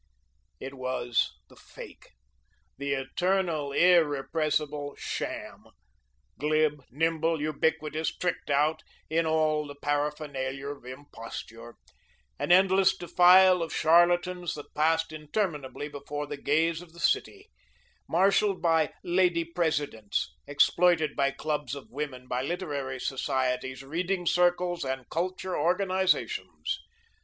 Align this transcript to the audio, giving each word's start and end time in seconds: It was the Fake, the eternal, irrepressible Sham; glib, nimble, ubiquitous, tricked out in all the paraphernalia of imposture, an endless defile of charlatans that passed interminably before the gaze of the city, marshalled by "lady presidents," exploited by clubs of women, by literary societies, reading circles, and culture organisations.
It 0.59 0.73
was 0.73 1.31
the 1.47 1.55
Fake, 1.55 2.13
the 2.75 2.93
eternal, 2.93 3.71
irrepressible 3.71 4.95
Sham; 4.97 5.65
glib, 6.39 6.81
nimble, 6.89 7.39
ubiquitous, 7.39 8.09
tricked 8.17 8.49
out 8.49 8.81
in 9.11 9.27
all 9.27 9.67
the 9.67 9.75
paraphernalia 9.75 10.69
of 10.69 10.85
imposture, 10.85 11.75
an 12.39 12.51
endless 12.51 12.97
defile 12.97 13.61
of 13.61 13.71
charlatans 13.71 14.55
that 14.55 14.73
passed 14.73 15.11
interminably 15.13 15.87
before 15.87 16.25
the 16.25 16.35
gaze 16.35 16.81
of 16.81 16.93
the 16.93 16.99
city, 16.99 17.51
marshalled 18.09 18.59
by 18.59 18.91
"lady 19.03 19.43
presidents," 19.45 20.33
exploited 20.47 21.15
by 21.15 21.29
clubs 21.29 21.75
of 21.75 21.91
women, 21.91 22.27
by 22.27 22.41
literary 22.41 22.99
societies, 22.99 23.83
reading 23.83 24.25
circles, 24.25 24.83
and 24.83 25.07
culture 25.11 25.55
organisations. 25.55 26.79